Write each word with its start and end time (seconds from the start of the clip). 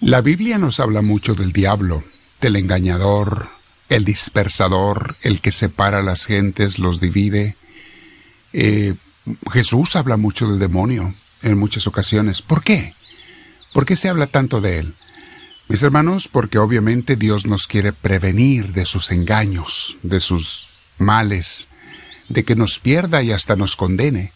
La 0.00 0.22
Biblia 0.22 0.56
nos 0.56 0.80
habla 0.80 1.02
mucho 1.02 1.34
del 1.34 1.52
diablo, 1.52 2.02
del 2.40 2.56
engañador, 2.56 3.50
el 3.90 4.06
dispersador, 4.06 5.16
el 5.20 5.42
que 5.42 5.52
separa 5.52 5.98
a 5.98 6.02
las 6.02 6.24
gentes, 6.24 6.78
los 6.78 7.00
divide. 7.00 7.54
Eh, 8.54 8.94
Jesús 9.52 9.96
habla 9.96 10.16
mucho 10.16 10.48
del 10.48 10.58
demonio 10.58 11.14
en 11.42 11.58
muchas 11.58 11.86
ocasiones. 11.86 12.40
¿Por 12.40 12.62
qué? 12.62 12.94
¿Por 13.74 13.84
qué 13.84 13.94
se 13.94 14.08
habla 14.08 14.26
tanto 14.26 14.62
de 14.62 14.78
él? 14.78 14.94
Mis 15.68 15.82
hermanos, 15.82 16.28
porque 16.28 16.56
obviamente 16.56 17.16
Dios 17.16 17.44
nos 17.44 17.66
quiere 17.66 17.92
prevenir 17.92 18.72
de 18.72 18.86
sus 18.86 19.10
engaños, 19.10 19.98
de 20.02 20.20
sus 20.20 20.68
males, 20.96 21.68
de 22.30 22.44
que 22.44 22.56
nos 22.56 22.78
pierda 22.78 23.22
y 23.22 23.32
hasta 23.32 23.54
nos 23.54 23.76
condene. 23.76 24.32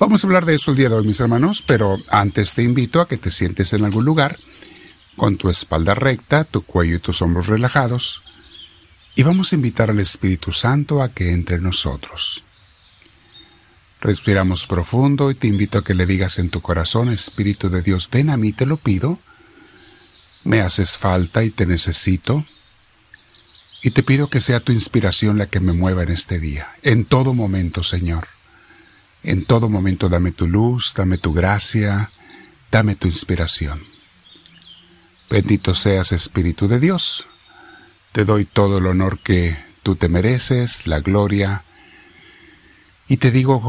Vamos 0.00 0.24
a 0.24 0.26
hablar 0.26 0.46
de 0.46 0.56
eso 0.56 0.72
el 0.72 0.78
día 0.78 0.88
de 0.88 0.96
hoy, 0.96 1.06
mis 1.06 1.20
hermanos, 1.20 1.62
pero 1.64 1.98
antes 2.08 2.54
te 2.54 2.64
invito 2.64 3.00
a 3.00 3.06
que 3.06 3.18
te 3.18 3.30
sientes 3.30 3.72
en 3.72 3.84
algún 3.84 4.04
lugar, 4.04 4.38
con 5.16 5.36
tu 5.36 5.48
espalda 5.48 5.94
recta, 5.94 6.44
tu 6.44 6.62
cuello 6.62 6.96
y 6.96 7.00
tus 7.00 7.22
hombros 7.22 7.46
relajados, 7.46 8.22
y 9.14 9.22
vamos 9.22 9.52
a 9.52 9.56
invitar 9.56 9.90
al 9.90 10.00
Espíritu 10.00 10.52
Santo 10.52 11.02
a 11.02 11.12
que 11.12 11.32
entre 11.32 11.60
nosotros. 11.60 12.44
Respiramos 14.00 14.66
profundo 14.66 15.30
y 15.30 15.34
te 15.34 15.46
invito 15.46 15.78
a 15.78 15.84
que 15.84 15.94
le 15.94 16.06
digas 16.06 16.38
en 16.38 16.48
tu 16.48 16.62
corazón, 16.62 17.10
Espíritu 17.10 17.68
de 17.68 17.82
Dios, 17.82 18.08
ven 18.10 18.30
a 18.30 18.36
mí, 18.38 18.52
te 18.52 18.64
lo 18.64 18.78
pido. 18.78 19.18
Me 20.42 20.62
haces 20.62 20.96
falta 20.96 21.44
y 21.44 21.50
te 21.50 21.66
necesito. 21.66 22.46
Y 23.82 23.90
te 23.90 24.02
pido 24.02 24.28
que 24.28 24.40
sea 24.40 24.60
tu 24.60 24.72
inspiración 24.72 25.36
la 25.36 25.46
que 25.46 25.60
me 25.60 25.72
mueva 25.72 26.02
en 26.02 26.10
este 26.10 26.38
día, 26.38 26.70
en 26.82 27.04
todo 27.04 27.34
momento, 27.34 27.82
Señor. 27.82 28.28
En 29.22 29.44
todo 29.44 29.68
momento 29.68 30.08
dame 30.08 30.32
tu 30.32 30.46
luz, 30.46 30.94
dame 30.96 31.18
tu 31.18 31.34
gracia, 31.34 32.10
dame 32.70 32.96
tu 32.96 33.06
inspiración. 33.06 33.82
Bendito 35.30 35.76
seas, 35.76 36.10
Espíritu 36.10 36.66
de 36.66 36.80
Dios. 36.80 37.28
Te 38.10 38.24
doy 38.24 38.44
todo 38.46 38.78
el 38.78 38.86
honor 38.86 39.20
que 39.20 39.56
tú 39.84 39.94
te 39.94 40.08
mereces, 40.08 40.88
la 40.88 40.98
gloria. 40.98 41.62
Y 43.08 43.18
te 43.18 43.30
digo 43.30 43.62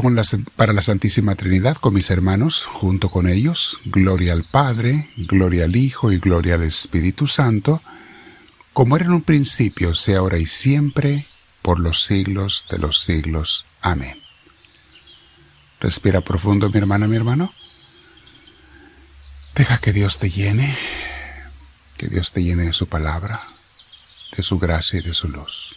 para 0.56 0.72
la 0.72 0.82
Santísima 0.82 1.36
Trinidad, 1.36 1.76
con 1.76 1.94
mis 1.94 2.10
hermanos, 2.10 2.64
junto 2.64 3.10
con 3.10 3.28
ellos, 3.28 3.78
gloria 3.84 4.32
al 4.32 4.42
Padre, 4.42 5.10
gloria 5.16 5.64
al 5.64 5.76
Hijo 5.76 6.10
y 6.10 6.18
gloria 6.18 6.56
al 6.56 6.64
Espíritu 6.64 7.28
Santo, 7.28 7.80
como 8.72 8.96
era 8.96 9.04
en 9.04 9.12
un 9.12 9.22
principio, 9.22 9.94
sea 9.94 10.18
ahora 10.18 10.38
y 10.38 10.46
siempre, 10.46 11.28
por 11.62 11.78
los 11.78 12.02
siglos 12.02 12.66
de 12.70 12.78
los 12.78 13.00
siglos. 13.00 13.66
Amén. 13.80 14.20
Respira 15.78 16.22
profundo, 16.22 16.68
mi 16.70 16.78
hermana, 16.78 17.06
mi 17.06 17.16
hermano. 17.16 17.52
Deja 19.54 19.78
que 19.78 19.92
Dios 19.92 20.18
te 20.18 20.30
llene, 20.30 20.76
que 22.02 22.08
Dios 22.08 22.32
te 22.32 22.42
llene 22.42 22.64
de 22.64 22.72
su 22.72 22.88
palabra 22.88 23.40
de 24.36 24.42
su 24.42 24.58
gracia 24.58 24.98
y 24.98 25.02
de 25.02 25.14
su 25.14 25.28
luz. 25.28 25.76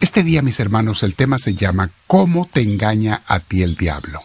Este 0.00 0.24
día, 0.24 0.42
mis 0.42 0.58
hermanos, 0.58 1.04
el 1.04 1.14
tema 1.14 1.38
se 1.38 1.54
llama 1.54 1.90
¿Cómo 2.08 2.48
te 2.50 2.62
engaña 2.62 3.22
a 3.26 3.38
ti 3.38 3.62
el 3.62 3.76
diablo? 3.76 4.22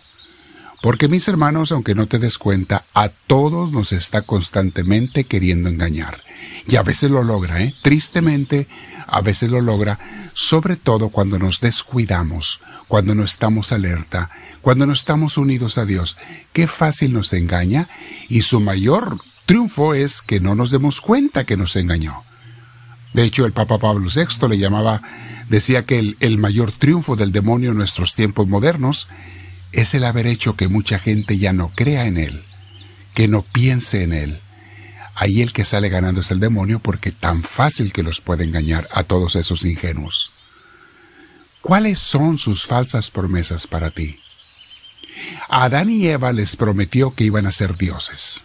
Porque, 0.82 1.08
mis 1.08 1.28
hermanos, 1.28 1.72
aunque 1.72 1.94
no 1.94 2.08
te 2.08 2.18
des 2.18 2.40
cuenta, 2.40 2.86
a 2.96 3.10
todos 3.10 3.72
nos 3.72 3.92
está 3.92 4.24
constantemente 4.24 5.26
queriendo 5.26 5.70
engañar. 5.70 6.24
Y 6.66 6.78
a 6.78 6.82
veces 6.82 7.12
lo 7.12 7.24
logra, 7.24 7.62
¿eh? 7.62 7.76
Tristemente, 7.84 8.68
a 9.06 9.22
veces 9.22 9.52
lo 9.52 9.62
logra, 9.62 10.00
sobre 10.34 10.76
todo 10.76 11.10
cuando 11.10 11.38
nos 11.38 11.60
descuidamos, 11.60 12.62
cuando 12.88 13.14
no 13.14 13.24
estamos 13.24 13.72
alerta, 13.72 14.32
cuando 14.62 14.88
no 14.88 14.94
estamos 14.94 15.38
unidos 15.38 15.78
a 15.78 15.86
Dios. 15.86 16.18
Qué 16.52 16.68
fácil 16.68 17.14
nos 17.14 17.32
engaña 17.34 17.90
y 18.28 18.42
su 18.42 18.60
mayor 18.60 19.20
triunfo 19.46 19.94
es 19.94 20.22
que 20.22 20.40
no 20.40 20.56
nos 20.56 20.72
demos 20.72 21.02
cuenta 21.02 21.46
que 21.46 21.58
nos 21.58 21.76
engañó. 21.76 22.24
De 23.14 23.24
hecho, 23.24 23.46
el 23.46 23.54
Papa 23.54 23.78
Pablo 23.78 24.10
VI 24.14 24.48
le 24.50 24.58
llamaba, 24.58 25.02
decía 25.50 25.84
que 25.84 26.00
el, 26.00 26.18
el 26.20 26.38
mayor 26.38 26.72
triunfo 26.72 27.16
del 27.16 27.32
demonio 27.32 27.72
en 27.72 27.78
nuestros 27.78 28.14
tiempos 28.14 28.48
modernos 28.48 29.08
es 29.72 29.94
el 29.94 30.06
haber 30.06 30.28
hecho 30.28 30.56
que 30.56 30.68
mucha 30.68 31.00
gente 31.00 31.38
ya 31.38 31.54
no 31.54 31.70
crea 31.70 32.08
en 32.08 32.18
él, 32.18 32.44
que 33.14 33.28
no 33.28 33.42
piense 33.42 34.04
en 34.04 34.14
él. 34.14 34.42
Ahí 35.16 35.42
el 35.42 35.54
que 35.54 35.66
sale 35.66 35.90
ganando 35.90 36.22
es 36.22 36.32
el 36.32 36.40
demonio 36.40 36.80
porque 36.80 37.12
tan 37.12 37.44
fácil 37.44 37.94
que 37.94 38.04
los 38.04 38.22
puede 38.22 38.44
engañar 38.44 38.88
a 38.92 39.04
todos 39.04 39.36
esos 39.36 39.64
ingenuos. 39.66 40.34
¿Cuáles 41.62 42.00
son 42.00 42.38
sus 42.38 42.66
falsas 42.66 43.12
promesas 43.12 43.68
para 43.68 43.92
ti? 43.92 44.20
Adán 45.50 45.90
y 45.90 46.08
Eva 46.08 46.32
les 46.32 46.56
prometió 46.56 47.14
que 47.14 47.24
iban 47.24 47.48
a 47.48 47.52
ser 47.52 47.78
dioses, 47.78 48.44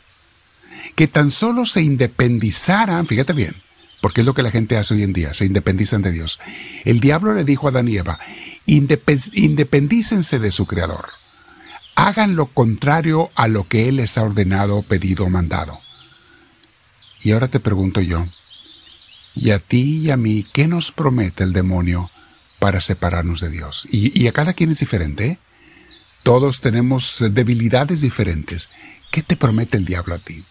que 0.95 1.09
tan 1.09 1.31
solo 1.31 1.67
se 1.67 1.83
independizaran, 1.83 3.07
fíjate 3.07 3.33
bien, 3.33 3.57
porque 4.01 4.21
es 4.23 4.27
lo 4.27 4.35
que 4.35 4.43
la 4.43 4.51
gente 4.51 4.77
hace 4.77 4.95
hoy 4.95 5.03
en 5.03 5.13
día, 5.13 5.33
se 5.35 5.47
independizan 5.47 6.03
de 6.03 6.13
Dios. 6.13 6.41
El 6.85 7.01
diablo 7.01 7.35
le 7.35 7.45
dijo 7.45 7.67
a 7.67 7.71
Adán 7.71 7.89
y 7.89 7.97
Eva, 7.97 8.19
independícense 8.67 10.39
de 10.39 10.51
su 10.51 10.67
Creador. 10.67 11.09
Hagan 11.95 12.37
lo 12.37 12.47
contrario 12.47 13.31
a 13.35 13.49
lo 13.49 13.69
que 13.69 13.89
Él 13.89 13.97
les 13.97 14.17
ha 14.17 14.23
ordenado, 14.23 14.83
pedido 14.83 15.27
o 15.27 15.29
mandado. 15.29 15.81
Y 17.23 17.33
ahora 17.33 17.49
te 17.49 17.61
pregunto 17.61 18.01
yo, 18.01 18.27
¿y 19.35 19.51
a 19.51 19.59
ti 19.59 19.99
y 19.99 20.11
a 20.11 20.17
mí 20.17 20.47
qué 20.53 20.67
nos 20.67 20.93
promete 20.93 21.45
el 21.45 21.53
demonio 21.53 22.11
para 22.59 22.81
separarnos 22.81 23.41
de 23.41 23.51
Dios? 23.51 23.87
Y, 23.91 24.27
a 24.27 24.33
cada 24.33 24.55
quien 24.55 24.71
es 24.71 24.79
diferente. 24.79 25.27
¿eh? 25.27 25.39
Todos 26.23 26.61
tenemos 26.61 27.17
debilidades 27.19 28.01
diferentes. 28.01 28.71
¿Qué 29.11 29.23
te 29.23 29.37
promete 29.37 29.77
el 29.77 29.85
diablo 29.85 30.15
a 30.15 30.19
ti? 30.19 30.45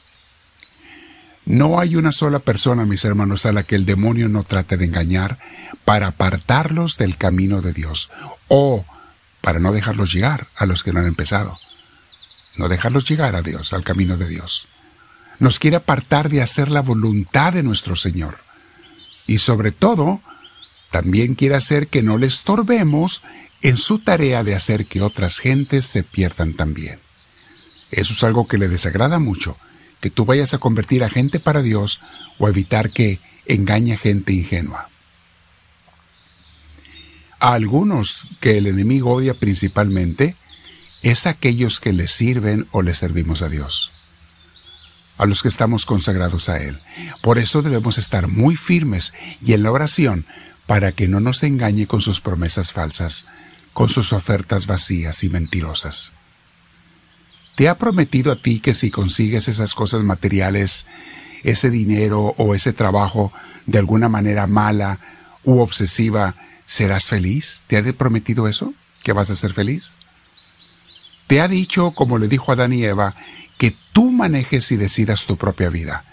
No 1.50 1.80
hay 1.80 1.96
una 1.96 2.12
sola 2.12 2.38
persona, 2.38 2.86
mis 2.86 3.04
hermanos, 3.06 3.48
a 3.48 3.52
la 3.52 3.64
que 3.64 3.76
el 3.76 3.88
demonio 3.88 4.30
no 4.30 4.44
trate 4.44 4.78
de 4.78 4.86
engañar 4.86 5.40
para 5.84 6.10
apartarlos 6.10 6.96
del 6.98 7.18
camino 7.18 7.64
de 7.64 7.74
Dios 7.74 8.12
o 8.50 8.86
para 9.42 9.60
no 9.60 9.72
dejarlos 9.72 10.14
llegar 10.14 10.46
a 10.56 10.68
los 10.68 10.84
que 10.84 10.94
no 10.94 11.00
han 11.00 11.08
empezado. 11.08 11.58
No 12.56 12.68
dejarlos 12.68 13.10
llegar 13.10 13.36
a 13.36 13.42
Dios, 13.42 13.74
al 13.74 13.84
camino 13.84 14.16
de 14.16 14.28
Dios. 14.28 14.68
Nos 15.40 15.58
quiere 15.58 15.78
apartar 15.78 16.30
de 16.30 16.44
hacer 16.44 16.70
la 16.70 16.84
voluntad 16.84 17.54
de 17.54 17.64
nuestro 17.64 17.96
Señor. 17.96 18.38
Y 19.26 19.40
sobre 19.40 19.72
todo, 19.72 20.22
también 20.92 21.34
quiere 21.34 21.56
hacer 21.56 21.88
que 21.88 22.04
no 22.04 22.20
le 22.20 22.28
estorbemos 22.28 23.24
en 23.64 23.78
su 23.78 23.98
tarea 23.98 24.44
de 24.44 24.54
hacer 24.54 24.86
que 24.86 25.02
otras 25.02 25.40
gentes 25.40 25.88
se 25.88 26.04
pierdan 26.04 26.54
también. 26.54 27.00
Eso 27.90 28.14
es 28.14 28.24
algo 28.24 28.48
que 28.48 28.60
le 28.60 28.70
desagrada 28.70 29.18
mucho 29.18 29.58
que 30.00 30.10
tú 30.10 30.26
vayas 30.26 30.54
a 30.54 30.60
convertir 30.60 31.04
a 31.04 31.10
gente 31.10 31.40
para 31.40 31.62
Dios 31.62 32.00
o 32.38 32.48
evitar 32.48 32.92
que 32.92 33.20
engañe 33.46 33.94
a 33.94 33.98
gente 33.98 34.34
ingenua. 34.34 34.90
A 37.40 37.54
algunos 37.54 38.28
que 38.40 38.58
el 38.58 38.68
enemigo 38.68 39.14
odia 39.14 39.34
principalmente 39.34 40.36
es 41.02 41.26
aquellos 41.26 41.80
que 41.80 41.94
le 41.94 42.08
sirven 42.08 42.68
o 42.72 42.82
le 42.82 42.94
servimos 42.94 43.42
a 43.42 43.50
Dios, 43.50 43.92
a 45.18 45.26
los 45.26 45.42
que 45.42 45.48
estamos 45.48 45.86
consagrados 45.86 46.50
a 46.50 46.58
Él. 46.62 46.78
Por 47.22 47.40
eso 47.40 47.62
debemos 47.62 47.98
estar 47.98 48.28
muy 48.28 48.56
firmes 48.56 49.14
y 49.42 49.54
en 49.54 49.64
la 49.64 49.72
oración 49.72 50.26
para 50.66 50.92
que 50.92 51.08
no 51.08 51.20
nos 51.20 51.44
engañe 51.44 51.88
con 51.88 52.02
sus 52.02 52.20
promesas 52.22 52.74
falsas, 52.74 53.26
con 53.74 53.90
sus 53.90 54.12
ofertas 54.14 54.68
vacías 54.68 55.24
y 55.24 55.30
mentirosas. 55.30 56.12
¿Te 57.60 57.68
ha 57.68 57.76
prometido 57.76 58.32
a 58.32 58.38
ti 58.38 58.62
que 58.62 58.74
si 58.74 58.90
consigues 58.90 59.50
esas 59.50 59.76
cosas 59.76 60.02
materiales, 60.02 60.86
ese 61.44 61.70
dinero 61.70 62.34
o 62.38 62.56
ese 62.56 62.72
trabajo 62.72 63.34
de 63.66 63.80
alguna 63.80 64.08
manera 64.08 64.48
mala 64.48 64.98
u 65.44 65.60
obsesiva, 65.60 66.36
serás 66.66 67.08
feliz? 67.08 67.64
¿Te 67.68 67.76
ha 67.76 67.84
prometido 67.92 68.48
eso? 68.48 68.74
¿Que 69.04 69.12
vas 69.12 69.30
a 69.30 69.36
ser 69.36 69.52
feliz? 69.52 69.94
¿Te 71.28 71.42
ha 71.42 71.50
dicho, 71.50 71.92
como 71.92 72.18
le 72.18 72.30
dijo 72.30 72.54
Adán 72.54 72.72
y 72.72 72.86
Eva, 72.86 73.14
que 73.58 73.76
tú 73.92 74.10
manejes 74.10 74.72
y 74.72 74.78
decidas 74.78 75.26
tu 75.26 75.36
propia 75.36 75.68
vida? 75.68 76.06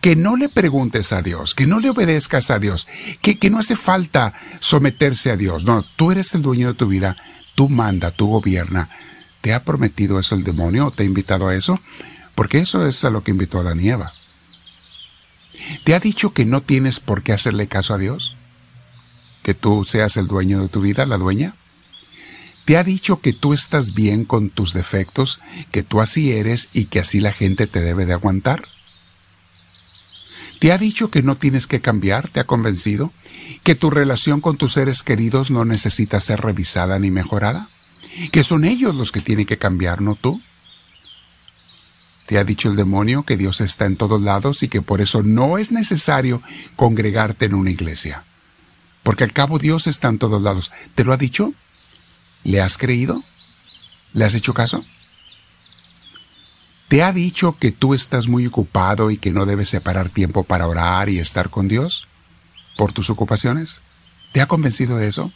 Que 0.00 0.16
no 0.16 0.38
le 0.38 0.48
preguntes 0.48 1.12
a 1.12 1.20
Dios, 1.20 1.54
que 1.54 1.66
no 1.66 1.80
le 1.80 1.90
obedezcas 1.90 2.50
a 2.50 2.58
Dios, 2.58 2.88
que, 3.20 3.38
que 3.38 3.50
no 3.50 3.58
hace 3.58 3.76
falta 3.76 4.32
someterse 4.58 5.30
a 5.30 5.36
Dios. 5.36 5.64
No, 5.64 5.84
tú 5.96 6.12
eres 6.12 6.34
el 6.34 6.40
dueño 6.40 6.68
de 6.68 6.78
tu 6.78 6.88
vida, 6.88 7.14
tú 7.54 7.68
manda, 7.68 8.10
tú 8.10 8.28
gobierna, 8.28 8.88
¿Te 9.44 9.52
ha 9.52 9.62
prometido 9.62 10.18
eso 10.18 10.34
el 10.34 10.42
demonio 10.42 10.90
te 10.90 11.02
ha 11.02 11.06
invitado 11.06 11.48
a 11.48 11.54
eso? 11.54 11.78
Porque 12.34 12.60
eso 12.60 12.86
es 12.86 13.04
a 13.04 13.10
lo 13.10 13.22
que 13.22 13.30
invitó 13.30 13.58
a 13.58 13.60
Adán 13.60 13.78
y. 13.78 13.92
¿Te 15.84 15.94
ha 15.94 16.00
dicho 16.00 16.32
que 16.32 16.46
no 16.46 16.62
tienes 16.62 16.98
por 16.98 17.22
qué 17.22 17.34
hacerle 17.34 17.66
caso 17.66 17.92
a 17.92 17.98
Dios? 17.98 18.36
¿Que 19.42 19.52
tú 19.52 19.84
seas 19.84 20.16
el 20.16 20.28
dueño 20.28 20.62
de 20.62 20.70
tu 20.70 20.80
vida, 20.80 21.04
la 21.04 21.18
dueña? 21.18 21.56
¿Te 22.64 22.78
ha 22.78 22.84
dicho 22.84 23.20
que 23.20 23.34
tú 23.34 23.52
estás 23.52 23.92
bien 23.92 24.24
con 24.24 24.48
tus 24.48 24.72
defectos, 24.72 25.40
que 25.70 25.82
tú 25.82 26.00
así 26.00 26.32
eres 26.32 26.70
y 26.72 26.86
que 26.86 27.00
así 27.00 27.20
la 27.20 27.34
gente 27.34 27.66
te 27.66 27.82
debe 27.82 28.06
de 28.06 28.14
aguantar? 28.14 28.68
¿Te 30.58 30.72
ha 30.72 30.78
dicho 30.78 31.10
que 31.10 31.22
no 31.22 31.36
tienes 31.36 31.66
que 31.66 31.82
cambiar? 31.82 32.30
¿Te 32.30 32.40
ha 32.40 32.44
convencido? 32.44 33.12
¿Que 33.62 33.74
tu 33.74 33.90
relación 33.90 34.40
con 34.40 34.56
tus 34.56 34.72
seres 34.72 35.02
queridos 35.02 35.50
no 35.50 35.66
necesita 35.66 36.18
ser 36.18 36.40
revisada 36.40 36.98
ni 36.98 37.10
mejorada? 37.10 37.68
Que 38.30 38.44
son 38.44 38.64
ellos 38.64 38.94
los 38.94 39.12
que 39.12 39.20
tienen 39.20 39.46
que 39.46 39.58
cambiar, 39.58 40.00
no 40.00 40.14
tú. 40.14 40.40
Te 42.26 42.38
ha 42.38 42.44
dicho 42.44 42.70
el 42.70 42.76
demonio 42.76 43.24
que 43.24 43.36
Dios 43.36 43.60
está 43.60 43.84
en 43.84 43.96
todos 43.96 44.20
lados 44.22 44.62
y 44.62 44.68
que 44.68 44.80
por 44.80 45.00
eso 45.00 45.22
no 45.22 45.58
es 45.58 45.72
necesario 45.72 46.42
congregarte 46.76 47.46
en 47.46 47.54
una 47.54 47.70
iglesia. 47.70 48.22
Porque 49.02 49.24
al 49.24 49.32
cabo 49.32 49.58
Dios 49.58 49.86
está 49.86 50.08
en 50.08 50.18
todos 50.18 50.40
lados. 50.40 50.72
¿Te 50.94 51.04
lo 51.04 51.12
ha 51.12 51.18
dicho? 51.18 51.52
¿Le 52.42 52.60
has 52.60 52.78
creído? 52.78 53.22
¿Le 54.14 54.24
has 54.24 54.34
hecho 54.34 54.54
caso? 54.54 54.84
¿Te 56.88 57.02
ha 57.02 57.12
dicho 57.12 57.56
que 57.58 57.72
tú 57.72 57.92
estás 57.92 58.28
muy 58.28 58.46
ocupado 58.46 59.10
y 59.10 59.18
que 59.18 59.32
no 59.32 59.46
debes 59.46 59.68
separar 59.68 60.10
tiempo 60.10 60.44
para 60.44 60.66
orar 60.66 61.08
y 61.08 61.18
estar 61.18 61.50
con 61.50 61.68
Dios 61.68 62.08
por 62.76 62.92
tus 62.92 63.10
ocupaciones? 63.10 63.80
¿Te 64.32 64.40
ha 64.40 64.46
convencido 64.46 64.96
de 64.96 65.08
eso? 65.08 65.32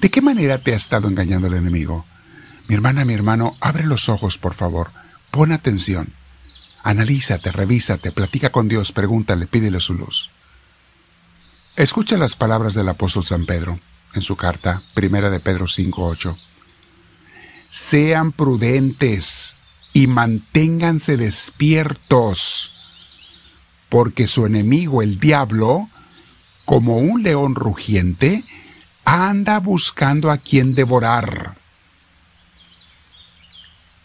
¿De 0.00 0.10
qué 0.10 0.20
manera 0.20 0.58
te 0.58 0.72
ha 0.72 0.76
estado 0.76 1.08
engañando 1.08 1.48
el 1.48 1.54
enemigo? 1.54 2.04
Mi 2.68 2.74
hermana, 2.74 3.04
mi 3.04 3.14
hermano, 3.14 3.56
abre 3.60 3.84
los 3.84 4.08
ojos, 4.08 4.38
por 4.38 4.54
favor. 4.54 4.90
Pon 5.30 5.52
atención. 5.52 6.12
Analízate, 6.84 7.50
revísate, 7.50 8.12
platica 8.12 8.50
con 8.50 8.68
Dios, 8.68 8.92
pregúntale, 8.92 9.46
pídele 9.46 9.80
su 9.80 9.94
luz. 9.94 10.30
Escucha 11.76 12.16
las 12.16 12.36
palabras 12.36 12.74
del 12.74 12.88
apóstol 12.88 13.24
San 13.24 13.46
Pedro 13.46 13.80
en 14.14 14.22
su 14.22 14.36
carta, 14.36 14.82
primera 14.94 15.30
de 15.30 15.40
Pedro 15.40 15.66
5.8. 15.66 16.36
Sean 17.68 18.32
prudentes 18.32 19.56
y 19.92 20.06
manténganse 20.06 21.16
despiertos, 21.16 22.72
porque 23.88 24.26
su 24.26 24.46
enemigo, 24.46 25.02
el 25.02 25.18
diablo, 25.18 25.88
como 26.64 26.98
un 26.98 27.22
león 27.22 27.54
rugiente, 27.54 28.44
anda 29.08 29.58
buscando 29.58 30.30
a 30.30 30.36
quien 30.36 30.74
devorar. 30.74 31.56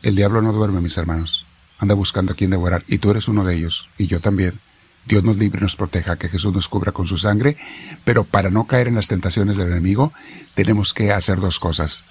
El 0.02 0.16
diablo 0.16 0.42
no 0.42 0.54
duerme, 0.54 0.80
mis 0.80 0.98
hermanos. 0.98 1.46
Anda 1.78 1.94
buscando 1.94 2.32
a 2.32 2.36
quien 2.38 2.50
devorar. 2.50 2.86
Y 2.88 3.00
tú 3.00 3.12
eres 3.12 3.28
uno 3.28 3.44
de 3.44 3.56
ellos. 3.56 3.90
Y 3.98 4.08
yo 4.08 4.22
también. 4.22 4.60
Dios 5.06 5.26
nos 5.26 5.36
libre 5.36 5.60
y 5.60 5.64
nos 5.64 5.76
proteja, 5.76 6.16
que 6.16 6.30
Jesús 6.30 6.54
nos 6.54 6.70
cubra 6.70 6.94
con 6.94 7.06
su 7.06 7.18
sangre. 7.18 7.58
Pero 8.06 8.24
para 8.24 8.50
no 8.50 8.66
caer 8.66 8.88
en 8.88 8.96
las 8.96 9.10
tentaciones 9.10 9.58
del 9.58 9.72
enemigo, 9.72 10.14
tenemos 10.56 10.94
que 10.94 11.12
hacer 11.12 11.42
dos 11.42 11.60
cosas. 11.60 12.06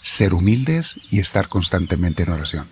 Ser 0.00 0.32
humildes 0.32 0.98
y 1.10 1.18
estar 1.18 1.48
constantemente 1.48 2.22
en 2.22 2.30
oración. 2.30 2.66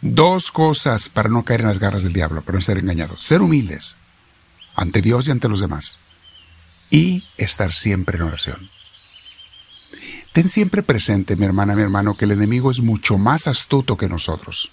Dos 0.00 0.50
cosas 0.50 1.10
para 1.10 1.28
no 1.28 1.44
caer 1.44 1.60
en 1.60 1.68
las 1.68 1.78
garras 1.78 2.02
del 2.02 2.14
diablo, 2.14 2.42
pero 2.46 2.56
no 2.56 2.62
ser 2.62 2.78
engañados. 2.78 3.22
Ser 3.22 3.42
humildes 3.42 3.96
ante 4.74 5.02
Dios 5.02 5.28
y 5.28 5.32
ante 5.32 5.50
los 5.50 5.60
demás. 5.60 5.98
Y 6.94 7.24
estar 7.38 7.72
siempre 7.72 8.18
en 8.18 8.22
oración. 8.22 8.70
Ten 10.32 10.48
siempre 10.48 10.84
presente, 10.84 11.34
mi 11.34 11.44
hermana, 11.44 11.74
mi 11.74 11.82
hermano, 11.82 12.16
que 12.16 12.24
el 12.24 12.30
enemigo 12.30 12.70
es 12.70 12.78
mucho 12.78 13.18
más 13.18 13.48
astuto 13.48 13.96
que 13.96 14.08
nosotros. 14.08 14.70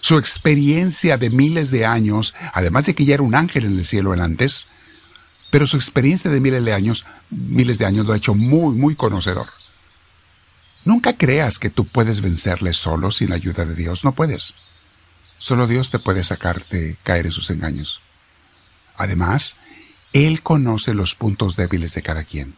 Su 0.00 0.18
experiencia 0.18 1.18
de 1.18 1.30
miles 1.30 1.72
de 1.72 1.84
años, 1.84 2.32
además 2.52 2.86
de 2.86 2.94
que 2.94 3.04
ya 3.04 3.14
era 3.14 3.24
un 3.24 3.34
ángel 3.34 3.64
en 3.64 3.76
el 3.76 3.84
cielo 3.84 4.14
el 4.14 4.20
antes, 4.20 4.68
pero 5.50 5.66
su 5.66 5.76
experiencia 5.76 6.30
de 6.30 6.38
miles 6.38 6.64
de 6.64 6.72
años, 6.72 7.04
miles 7.30 7.78
de 7.78 7.86
años 7.86 8.06
lo 8.06 8.12
ha 8.12 8.18
hecho 8.18 8.36
muy, 8.36 8.76
muy 8.76 8.94
conocedor. 8.94 9.48
Nunca 10.84 11.14
creas 11.14 11.58
que 11.58 11.70
tú 11.70 11.88
puedes 11.88 12.20
vencerle 12.20 12.72
solo 12.72 13.10
sin 13.10 13.30
la 13.30 13.34
ayuda 13.34 13.64
de 13.64 13.74
Dios, 13.74 14.04
no 14.04 14.12
puedes. 14.12 14.54
Solo 15.38 15.66
Dios 15.66 15.90
te 15.90 15.98
puede 15.98 16.22
sacarte 16.22 16.96
caer 17.02 17.26
en 17.26 17.32
sus 17.32 17.50
engaños. 17.50 18.00
Además, 18.96 19.56
Él 20.12 20.42
conoce 20.42 20.94
los 20.94 21.14
puntos 21.14 21.56
débiles 21.56 21.94
de 21.94 22.02
cada 22.02 22.24
quien 22.24 22.54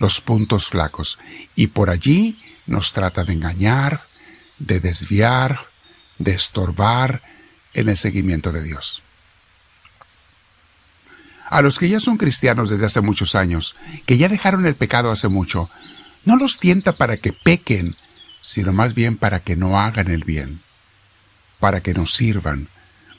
los 0.00 0.20
puntos 0.20 0.66
flacos, 0.66 1.18
y 1.54 1.68
por 1.68 1.90
allí 1.90 2.38
nos 2.66 2.92
trata 2.92 3.22
de 3.22 3.34
engañar, 3.34 4.00
de 4.58 4.80
desviar, 4.80 5.66
de 6.18 6.32
estorbar 6.32 7.22
en 7.74 7.88
el 7.88 7.96
seguimiento 7.96 8.50
de 8.50 8.62
Dios. 8.62 9.02
A 11.50 11.62
los 11.62 11.78
que 11.78 11.88
ya 11.88 12.00
son 12.00 12.16
cristianos 12.16 12.70
desde 12.70 12.86
hace 12.86 13.00
muchos 13.00 13.34
años, 13.34 13.76
que 14.06 14.16
ya 14.16 14.28
dejaron 14.28 14.66
el 14.66 14.74
pecado 14.74 15.10
hace 15.10 15.28
mucho, 15.28 15.68
no 16.24 16.36
los 16.36 16.58
tienta 16.58 16.92
para 16.92 17.18
que 17.18 17.32
pequen, 17.32 17.94
sino 18.40 18.72
más 18.72 18.94
bien 18.94 19.18
para 19.18 19.40
que 19.40 19.54
no 19.54 19.78
hagan 19.78 20.10
el 20.10 20.24
bien, 20.24 20.60
para 21.58 21.82
que 21.82 21.92
nos 21.92 22.14
sirvan, 22.14 22.68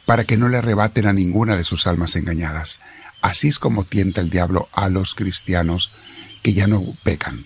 para 0.05 0.23
que 0.23 0.37
no 0.37 0.49
le 0.49 0.57
arrebaten 0.57 1.05
a 1.05 1.13
ninguna 1.13 1.55
de 1.55 1.63
sus 1.63 1.85
almas 1.85 2.15
engañadas. 2.15 2.79
Así 3.21 3.47
es 3.47 3.59
como 3.59 3.83
tienta 3.83 4.21
el 4.21 4.29
diablo 4.29 4.67
a 4.73 4.89
los 4.89 5.13
cristianos 5.13 5.91
que 6.41 6.53
ya 6.53 6.67
no 6.67 6.83
pecan. 7.03 7.45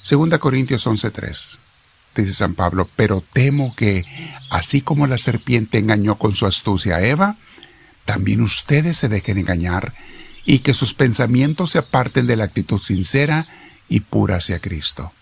Segunda 0.00 0.38
Corintios 0.38 0.86
11:3. 0.86 1.58
Dice 2.14 2.32
San 2.34 2.54
Pablo, 2.54 2.90
pero 2.94 3.22
temo 3.32 3.74
que, 3.74 4.04
así 4.50 4.82
como 4.82 5.06
la 5.06 5.16
serpiente 5.16 5.78
engañó 5.78 6.18
con 6.18 6.36
su 6.36 6.46
astucia 6.46 6.96
a 6.96 7.02
Eva, 7.02 7.36
también 8.04 8.42
ustedes 8.42 8.98
se 8.98 9.08
dejen 9.08 9.38
engañar 9.38 9.94
y 10.44 10.58
que 10.58 10.74
sus 10.74 10.92
pensamientos 10.92 11.70
se 11.70 11.78
aparten 11.78 12.26
de 12.26 12.36
la 12.36 12.44
actitud 12.44 12.82
sincera 12.82 13.46
y 13.88 14.00
pura 14.00 14.36
hacia 14.36 14.58
Cristo. 14.58 15.12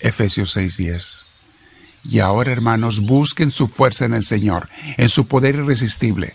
Efesios 0.00 0.56
6:10. 0.56 1.24
Y 2.04 2.18
ahora, 2.18 2.50
hermanos, 2.50 3.00
busquen 3.00 3.52
su 3.52 3.68
fuerza 3.68 4.04
en 4.04 4.14
el 4.14 4.24
Señor, 4.24 4.68
en 4.96 5.08
su 5.08 5.28
poder 5.28 5.54
irresistible. 5.54 6.34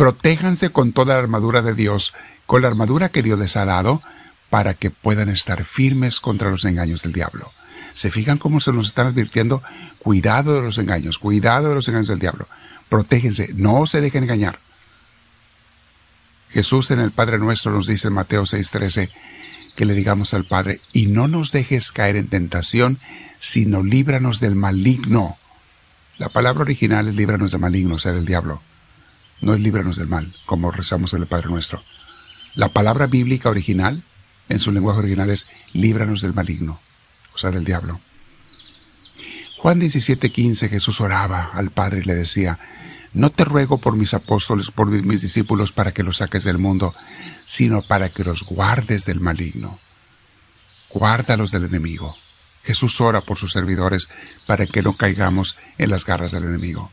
Protéjanse 0.00 0.70
con 0.70 0.92
toda 0.94 1.12
la 1.12 1.20
armadura 1.20 1.60
de 1.60 1.74
Dios 1.74 2.14
con 2.46 2.62
la 2.62 2.68
armadura 2.68 3.10
que 3.10 3.22
Dios 3.22 3.38
les 3.38 3.58
ha 3.58 3.66
dado 3.66 4.00
para 4.48 4.72
que 4.72 4.90
puedan 4.90 5.28
estar 5.28 5.62
firmes 5.64 6.20
contra 6.20 6.50
los 6.50 6.64
engaños 6.64 7.02
del 7.02 7.12
diablo. 7.12 7.52
¿Se 7.92 8.10
fijan 8.10 8.38
cómo 8.38 8.60
se 8.60 8.72
nos 8.72 8.86
están 8.86 9.08
advirtiendo? 9.08 9.62
Cuidado 9.98 10.54
de 10.54 10.62
los 10.62 10.78
engaños, 10.78 11.18
cuidado 11.18 11.68
de 11.68 11.74
los 11.74 11.86
engaños 11.86 12.08
del 12.08 12.18
diablo. 12.18 12.48
Protéjense, 12.88 13.50
no 13.56 13.84
se 13.84 14.00
dejen 14.00 14.22
engañar. 14.22 14.58
Jesús 16.48 16.90
en 16.92 17.00
el 17.00 17.12
Padre 17.12 17.38
Nuestro 17.38 17.70
nos 17.70 17.86
dice 17.86 18.08
en 18.08 18.14
Mateo 18.14 18.46
6:13 18.46 19.10
que 19.76 19.84
le 19.84 19.92
digamos 19.92 20.32
al 20.32 20.46
Padre, 20.46 20.80
y 20.94 21.08
no 21.08 21.28
nos 21.28 21.52
dejes 21.52 21.92
caer 21.92 22.16
en 22.16 22.28
tentación, 22.28 22.98
sino 23.38 23.82
líbranos 23.82 24.40
del 24.40 24.54
maligno. 24.54 25.36
La 26.16 26.30
palabra 26.30 26.62
original 26.62 27.06
es 27.06 27.16
líbranos 27.16 27.50
del 27.50 27.60
maligno, 27.60 27.96
o 27.96 27.98
sea, 27.98 28.12
del 28.12 28.24
diablo. 28.24 28.62
No 29.40 29.54
es 29.54 29.60
líbranos 29.60 29.96
del 29.96 30.08
mal, 30.08 30.34
como 30.46 30.70
rezamos 30.70 31.14
en 31.14 31.22
el 31.22 31.28
Padre 31.28 31.48
Nuestro. 31.48 31.82
La 32.54 32.68
palabra 32.68 33.06
bíblica 33.06 33.48
original, 33.48 34.04
en 34.48 34.58
su 34.58 34.72
lenguaje 34.72 35.00
original, 35.00 35.30
es 35.30 35.46
líbranos 35.72 36.20
del 36.20 36.34
maligno, 36.34 36.80
o 37.34 37.38
sea, 37.38 37.50
del 37.50 37.64
diablo. 37.64 38.00
Juan 39.58 39.80
17:15 39.80 40.68
Jesús 40.68 41.00
oraba 41.00 41.50
al 41.52 41.70
Padre 41.70 42.00
y 42.00 42.04
le 42.04 42.14
decía, 42.14 42.58
no 43.12 43.30
te 43.30 43.44
ruego 43.44 43.78
por 43.78 43.96
mis 43.96 44.14
apóstoles, 44.14 44.70
por 44.70 44.88
mis 44.88 45.20
discípulos, 45.20 45.72
para 45.72 45.92
que 45.92 46.02
los 46.02 46.18
saques 46.18 46.44
del 46.44 46.58
mundo, 46.58 46.94
sino 47.44 47.82
para 47.82 48.10
que 48.10 48.22
los 48.22 48.44
guardes 48.44 49.04
del 49.04 49.20
maligno. 49.20 49.80
Guárdalos 50.90 51.50
del 51.50 51.64
enemigo. 51.64 52.16
Jesús 52.62 53.00
ora 53.00 53.20
por 53.22 53.38
sus 53.38 53.52
servidores 53.52 54.08
para 54.46 54.66
que 54.66 54.82
no 54.82 54.96
caigamos 54.96 55.56
en 55.78 55.90
las 55.90 56.04
garras 56.04 56.32
del 56.32 56.44
enemigo. 56.44 56.90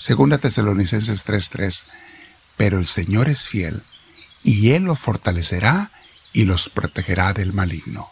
Segunda 0.00 0.38
Tesalonicenses 0.38 1.26
3:3 1.26 1.84
pero 2.56 2.78
el 2.78 2.86
Señor 2.86 3.28
es 3.28 3.46
fiel, 3.46 3.82
y 4.42 4.70
Él 4.70 4.84
los 4.84 4.98
fortalecerá 4.98 5.90
y 6.32 6.46
los 6.46 6.70
protegerá 6.70 7.34
del 7.34 7.52
maligno. 7.52 8.08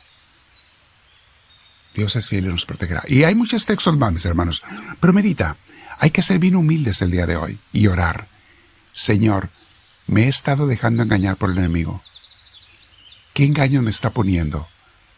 Dios 1.94 2.14
es 2.16 2.28
fiel 2.28 2.44
y 2.44 2.48
nos 2.48 2.66
protegerá. 2.66 3.04
Y 3.08 3.24
hay 3.24 3.34
muchos 3.34 3.64
textos 3.64 3.96
más, 3.96 4.12
mis 4.12 4.26
hermanos, 4.26 4.62
pero 5.00 5.14
medita, 5.14 5.56
hay 5.98 6.10
que 6.10 6.20
ser 6.20 6.38
bien 6.38 6.56
humildes 6.56 7.00
el 7.00 7.10
día 7.10 7.24
de 7.24 7.36
hoy 7.36 7.58
y 7.72 7.86
orar. 7.86 8.28
Señor, 8.92 9.48
me 10.06 10.24
he 10.24 10.28
estado 10.28 10.66
dejando 10.66 11.02
engañar 11.02 11.36
por 11.36 11.50
el 11.50 11.56
enemigo. 11.56 12.02
¿Qué 13.32 13.44
engaño 13.44 13.80
me 13.80 13.90
está 13.90 14.10
poniendo? 14.10 14.68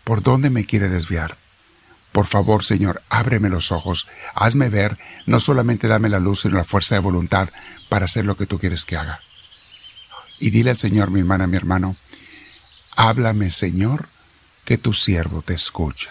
¿Por 0.05 0.23
dónde 0.23 0.51
me 0.51 0.67
quiere 0.67 0.89
desviar? 0.89 1.37
Por 2.13 2.27
favor, 2.27 2.65
Señor, 2.65 3.03
ábreme 3.09 3.49
los 3.49 3.71
ojos, 3.71 4.09
hazme 4.35 4.69
ver, 4.69 4.99
no 5.27 5.39
solamente 5.39 5.87
dame 5.87 6.09
la 6.09 6.19
luz, 6.19 6.41
sino 6.41 6.57
la 6.57 6.65
fuerza 6.65 6.97
de 6.97 7.01
voluntad 7.01 7.49
para 7.89 8.07
hacer 8.07 8.25
lo 8.25 8.37
que 8.37 8.47
tú 8.47 8.59
quieres 8.59 8.85
que 8.85 8.97
haga. 8.97 9.21
Y 10.39 10.51
dile 10.51 10.71
al 10.71 10.79
Señor, 10.79 11.11
mi 11.11 11.21
hermana, 11.21 11.47
mi 11.47 11.57
hermano, 11.57 11.97
háblame, 12.97 13.51
Señor, 13.51 14.09
que 14.65 14.79
tu 14.79 14.93
siervo 14.93 15.43
te 15.43 15.55
escucha. 15.55 16.11